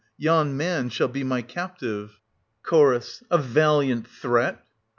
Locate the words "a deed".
4.07-4.55